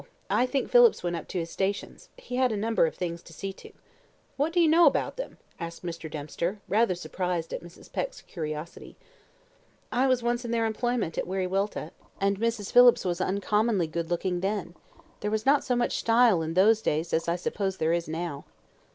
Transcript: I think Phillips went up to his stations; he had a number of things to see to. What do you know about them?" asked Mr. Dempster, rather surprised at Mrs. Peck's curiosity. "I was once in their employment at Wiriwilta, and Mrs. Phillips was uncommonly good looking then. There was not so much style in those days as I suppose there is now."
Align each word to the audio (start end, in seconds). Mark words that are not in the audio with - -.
I 0.31 0.47
think 0.47 0.67
Phillips 0.67 1.03
went 1.03 1.15
up 1.15 1.27
to 1.27 1.37
his 1.37 1.51
stations; 1.51 2.09
he 2.17 2.35
had 2.37 2.51
a 2.51 2.57
number 2.57 2.87
of 2.87 2.95
things 2.95 3.21
to 3.21 3.33
see 3.33 3.53
to. 3.53 3.71
What 4.35 4.51
do 4.51 4.59
you 4.59 4.67
know 4.67 4.87
about 4.87 5.15
them?" 5.15 5.37
asked 5.59 5.85
Mr. 5.85 6.09
Dempster, 6.09 6.59
rather 6.67 6.95
surprised 6.95 7.53
at 7.53 7.61
Mrs. 7.63 7.93
Peck's 7.93 8.21
curiosity. 8.23 8.97
"I 9.91 10.07
was 10.07 10.23
once 10.23 10.43
in 10.43 10.49
their 10.49 10.65
employment 10.65 11.19
at 11.19 11.27
Wiriwilta, 11.27 11.91
and 12.19 12.39
Mrs. 12.39 12.71
Phillips 12.71 13.05
was 13.05 13.21
uncommonly 13.21 13.85
good 13.85 14.09
looking 14.09 14.39
then. 14.39 14.73
There 15.19 15.29
was 15.29 15.45
not 15.45 15.63
so 15.63 15.75
much 15.75 15.95
style 15.99 16.41
in 16.41 16.55
those 16.55 16.81
days 16.81 17.13
as 17.13 17.27
I 17.27 17.35
suppose 17.35 17.77
there 17.77 17.93
is 17.93 18.07
now." 18.07 18.45